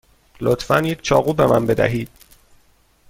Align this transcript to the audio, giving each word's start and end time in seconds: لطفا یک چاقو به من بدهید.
لطفا 0.41 0.79
یک 0.81 1.01
چاقو 1.01 1.33
به 1.33 1.47
من 1.47 1.65
بدهید. 1.65 2.09